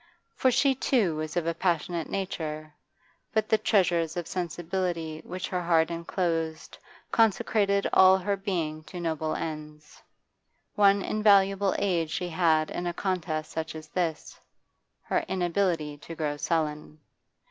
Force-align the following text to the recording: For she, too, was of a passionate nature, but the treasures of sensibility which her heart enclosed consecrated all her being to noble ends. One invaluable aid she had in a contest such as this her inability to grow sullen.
For 0.35 0.49
she, 0.49 0.73
too, 0.73 1.17
was 1.17 1.37
of 1.37 1.45
a 1.45 1.53
passionate 1.53 2.09
nature, 2.09 2.73
but 3.33 3.47
the 3.49 3.59
treasures 3.59 4.17
of 4.17 4.25
sensibility 4.25 5.21
which 5.23 5.47
her 5.49 5.61
heart 5.61 5.91
enclosed 5.91 6.79
consecrated 7.11 7.87
all 7.93 8.17
her 8.17 8.35
being 8.35 8.83
to 8.85 8.99
noble 8.99 9.35
ends. 9.35 10.01
One 10.73 11.03
invaluable 11.03 11.75
aid 11.77 12.09
she 12.09 12.29
had 12.29 12.71
in 12.71 12.87
a 12.87 12.93
contest 12.95 13.51
such 13.51 13.75
as 13.75 13.89
this 13.89 14.39
her 15.03 15.19
inability 15.27 15.99
to 15.99 16.15
grow 16.15 16.35
sullen. 16.35 16.99